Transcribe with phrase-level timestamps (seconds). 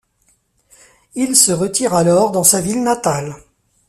[1.13, 3.35] Il se retire alors dans sa ville natale.